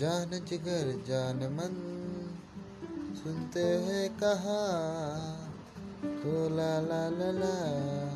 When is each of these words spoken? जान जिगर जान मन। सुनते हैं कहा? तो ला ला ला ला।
जान 0.00 0.30
जिगर 0.30 1.04
जान 1.08 1.36
मन। 1.36 1.76
सुनते 3.24 3.60
हैं 3.60 4.16
कहा? 4.16 4.68
तो 6.04 6.48
ला 6.56 6.80
ला 6.80 7.08
ला 7.08 7.30
ला। 7.30 8.09